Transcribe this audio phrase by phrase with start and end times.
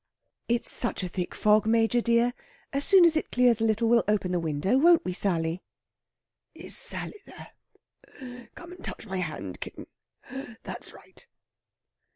[0.47, 2.33] "It's such a thick fog, Major dear.
[2.73, 4.75] As soon as it clears a little we'll open the window.
[4.75, 5.61] Won't we, Sally?"
[6.55, 7.51] "Is Sally there?...
[8.55, 9.85] Come and touch my hand, kitten....
[10.63, 11.27] That's right...."